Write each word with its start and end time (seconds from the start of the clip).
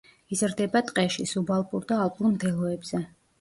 იზრდება 0.35 0.81
ტყეში, 0.87 1.25
სუბალპურ 1.33 1.85
და 1.93 2.01
ალპურ 2.07 2.33
მდელოებზე. 2.33 3.05